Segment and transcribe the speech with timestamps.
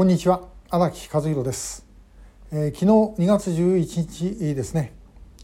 [0.00, 1.84] こんにちは荒木和弘です、
[2.50, 4.94] えー、昨日2月11日ですね、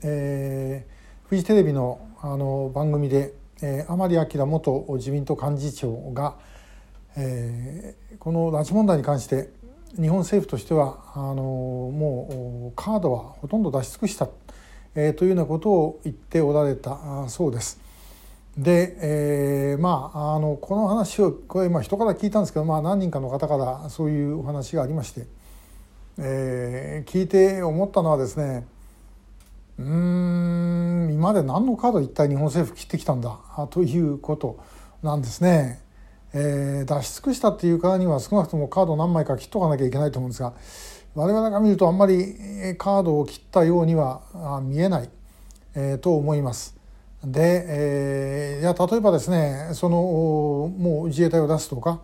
[0.02, 6.38] えー、フジテレビのあの番組で、えー、甘利明元自民党幹事長が、
[7.18, 9.50] えー、この拉致問題に関して
[10.00, 14.26] 日本政府としてはあのもうカードはほとんど出し尽くした、
[14.94, 17.85] えー、というようなことを言っておられたそうです。
[18.56, 25.26] で、えー、まああのこの話をこれ今人から聞いたんですけど、まあ、何人かの方からそういうお話がありまして、
[26.18, 28.66] えー、聞いて思ったのはですね
[29.78, 33.38] うん今まで何のカード一体日本政府切ってきたんだ
[33.70, 34.58] ということ
[35.02, 35.80] なんですね。
[36.32, 40.52] えー、出し尽くしたっていうからには少なくともカード何枚か切っとかなきゃいけないと思うんですが
[41.14, 42.34] 我々が見るとあんまり
[42.76, 44.20] カードを切ったようには
[44.62, 45.08] 見えない、
[45.74, 46.76] えー、と思います。
[47.24, 49.96] で、えー、いや例えばですねその
[50.78, 52.00] もう自衛隊を出すとか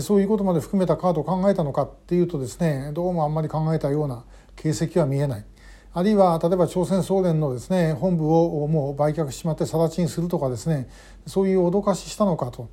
[0.00, 4.24] そういうことまで含めたカードを考えたのかっていうとですねどうもあんまり考えたような
[4.56, 5.44] 形跡は見えない。
[5.92, 10.90] あるいは例えば朝鮮総連のですね本部をもう売却しまって更地にするとかですね
[11.26, 12.68] そういう脅かししたのかと。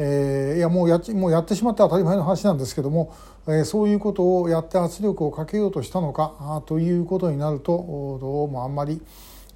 [0.00, 3.12] えー、いやもうやもうやってしまって当たり前の話なんですけども、
[3.48, 9.02] えー、そういうことをやって圧力をかけようとしたのかということになるとどうもあんまり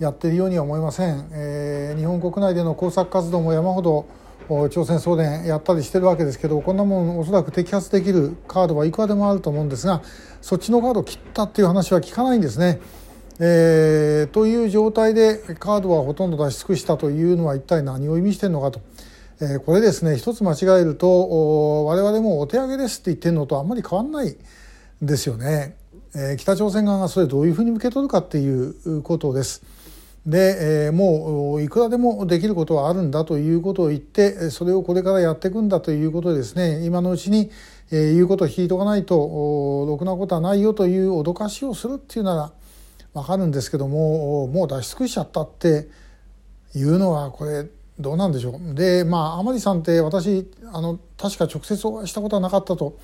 [0.03, 4.09] やってるようには思いません、えー、日本国内での工作活動も山ほど
[4.69, 10.03] 朝鮮総連やったりしてるわけですけどこんなもんおそらく摘発できるカードはいくらでもあると思うんですが
[10.41, 12.81] そっちのカードを切ったっていう話は聞かないんですね。
[13.39, 18.81] えー、という状態でカードはほとんど出し尽くしたというのは一体何を意味してるのかと、
[19.41, 24.37] えー、これですね一つ間違えると我々もお手上げですって言ってるのとあんまり変わんない
[25.01, 25.77] ですよね。
[26.15, 29.63] えー、北朝鮮側がそれどういうふうに受け取るかっていうことです。
[30.27, 36.85] で、えー、もういくらでもできることはあるんだということを言ってそれをこれからやっていくんだということですね。
[36.85, 37.51] 今のうちに、
[37.91, 39.17] えー、言うことを聞いとかないと
[39.89, 42.53] ろくなことはないよという脅かしをするっていうなら
[43.15, 45.89] 分かるんですけどももう出し尽くしちゃったって
[46.75, 47.67] いうのはこれ
[47.99, 48.75] どうなんでしょう。
[48.75, 52.97] でまあ甘利さんって私あの確か直接お会いしたことはなかったと、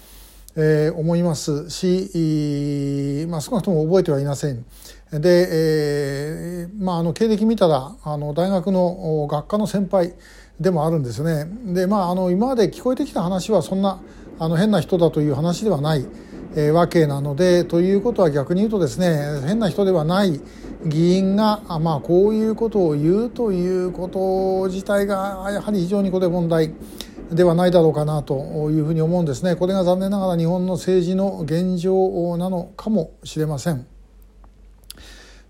[0.61, 4.65] えー、思いますし、まあ、少なくとも覚えてはいません。
[5.13, 10.15] で、えーまあ、あの経歴見たらあの大学の学科の先輩
[10.59, 11.49] でもあるんですね。
[11.73, 14.01] でまああの今まで聞こえてきた話はそんな
[14.41, 16.05] あの変な人だという話ではない、
[16.57, 20.41] えー、わけなのでということは逆に言うとですね変な人ではない
[20.85, 26.73] 議員があ、まあ、こういうことを言うということ自体がやはり非常にこれ問題
[27.31, 29.57] ではないだろうかなというふうに思うんですね。
[29.57, 33.87] これが残念ながら日本の政治の現状なのかもしれません。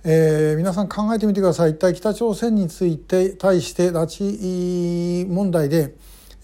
[0.04, 1.72] えー、皆さん考えてみてください。
[1.72, 5.94] 一体北朝鮮について対して拉致問題で、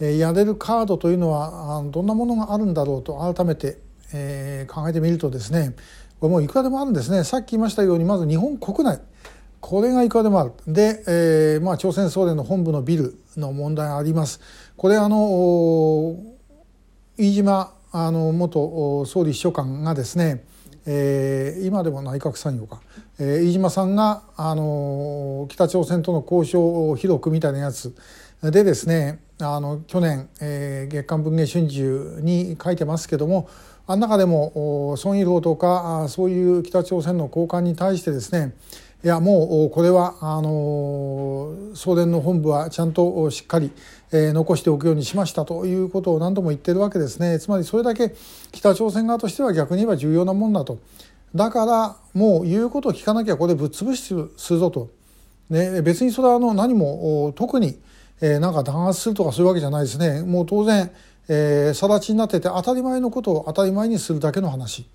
[0.00, 3.78] えー、やれるカードというのはどんなものがあるんだろうと改めて、
[4.12, 5.74] えー、考えてみるとですね
[6.20, 7.24] これもういくらでもあるんですね。
[7.24, 9.00] さっき言いましたようにまず日本国内。
[9.60, 10.52] これがいくらでもある。
[10.66, 14.42] で、えーまあ、朝鮮総連の本部のビルの問題があります。
[14.76, 16.16] これあの
[17.16, 20.44] 飯島あの元総理秘書官がですね
[20.86, 22.82] えー、今でも内閣参与か、
[23.18, 27.94] えー、飯島さんが、あの北朝鮮との交渉記録みたいなやつ
[28.42, 31.80] でですねあの去年、えー、月刊文藝春秋
[32.22, 33.48] に書いてますけども
[33.86, 38.54] あの中でも孫イ郎とかそういう北朝鮮の高官に対してですね
[39.04, 43.70] いやもうこれはあの送電の本部はちゃんとしっかり、
[44.10, 47.38] え、残しておくようにしましたということを何度も言ってるわけですね。
[47.38, 48.14] つまりそれだけ
[48.50, 50.78] 北朝鮮側としては逆に言えば重要なもんだと。
[51.34, 54.04] だからもう言うことを聞かなきゃこれぶっ潰し
[54.38, 54.88] するぞと、
[55.50, 57.78] ね、別にそれはあの何も特に、
[58.22, 60.22] え、なんか弾圧するとかそういうわけじゃないですね。
[60.22, 60.90] もう当然、
[61.28, 64.88] えー、更地になってて当たり前のことを当たり前にするだけの話、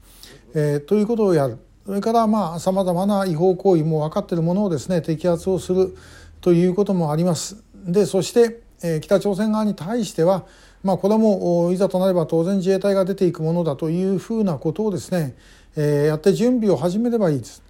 [0.56, 1.59] え、ということをやる。
[1.89, 5.97] それからまあさまざまな違法行為も分かっているものをですね摘発をする
[6.39, 7.63] ということもあります。
[7.83, 10.45] でそして、えー、北朝鮮側に対しては、
[10.83, 15.35] まあ、これもいざとなれば当然自衛隊が出ていくものだというふうなことをですね、
[15.75, 17.64] えー、やって準備を始めればいいです。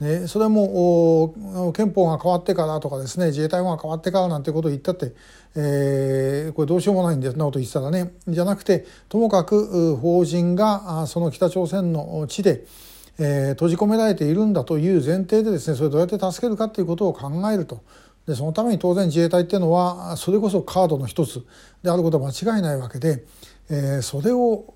[0.00, 5.12] ね、それも憲法が変わってからとかですね自衛隊が変わってからなんてことを言ったって、
[5.54, 12.64] えー、これどうしようもないんですなこと言ってたらねじゃなくてともかく法人がその北朝鮮の地で
[13.18, 17.82] えー、閉じ込められているんだという前提でですねそれをどうやって助けるかということを考えると
[18.26, 21.44] でそのために当然自衛隊っていうのはそれこそカードの一つ
[21.82, 23.24] であることは間違いないわけで、
[23.68, 24.74] えー、それを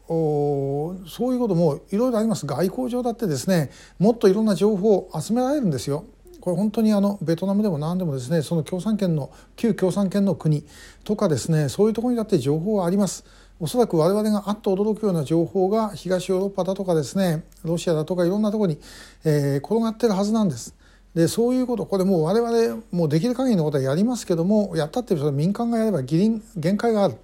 [1.07, 6.05] そういうこともいろいろあります外交上だってですねもっといろんな情報を集められるんですよ。
[6.41, 10.65] これ本当にあのベトナムでも何でもですねその共産圏の旧共産圏の国
[11.03, 13.25] とかですねそういうところにだって情報はあります。
[13.59, 18.79] おそらく我々があっと驚くような情報が東ヨーロッパだとかですねロシアだとかいろんなところに、
[19.25, 20.75] えー、転がってるはずなんです。
[21.15, 26.43] でそういうことこれもう我々もうできる限りのことはやりますけどもやったってそれ民間がやれば限
[26.77, 27.15] 界がある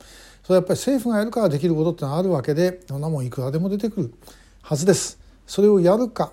[0.43, 4.15] それはやっぱり政府がやるからできることってのはあるわけでそんなもんいくらでも出てくる
[4.63, 5.19] はずです。
[5.47, 6.33] それをやるか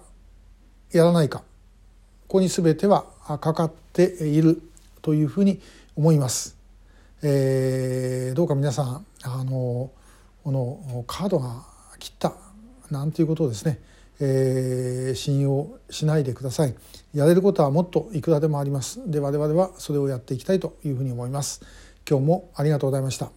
[0.93, 1.39] やらないか
[2.29, 3.05] ここに全ては
[3.41, 4.61] かかっている
[5.01, 5.59] というふうに
[5.97, 6.55] 思います。
[7.21, 9.91] えー、どうか皆さんあの
[10.43, 11.63] このカードが
[11.99, 12.33] 切った
[12.89, 13.79] なんていうことをですね、
[14.19, 16.75] えー、信用しないでください。
[17.13, 19.01] やれることはもっといくらでもあります。
[19.09, 21.61] で我々はそれをやっていきたいというふうに思います。
[22.09, 23.27] 今日もありがとうございました。